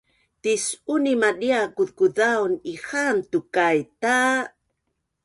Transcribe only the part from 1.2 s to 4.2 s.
madia kuzkuzaun ihaan tukai ta